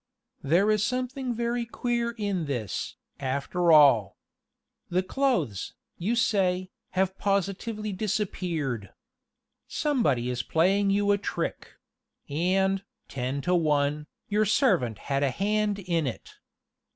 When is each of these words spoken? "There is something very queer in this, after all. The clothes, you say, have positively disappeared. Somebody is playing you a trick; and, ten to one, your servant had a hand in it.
"There 0.41 0.71
is 0.71 0.83
something 0.83 1.35
very 1.35 1.63
queer 1.63 2.09
in 2.17 2.45
this, 2.45 2.95
after 3.19 3.71
all. 3.71 4.17
The 4.89 5.03
clothes, 5.03 5.75
you 5.99 6.15
say, 6.15 6.71
have 6.97 7.19
positively 7.19 7.93
disappeared. 7.93 8.89
Somebody 9.67 10.31
is 10.31 10.41
playing 10.41 10.89
you 10.89 11.11
a 11.11 11.19
trick; 11.19 11.75
and, 12.27 12.83
ten 13.09 13.41
to 13.41 13.53
one, 13.53 14.07
your 14.27 14.43
servant 14.43 14.97
had 14.97 15.21
a 15.21 15.29
hand 15.29 15.77
in 15.77 16.07
it. 16.07 16.31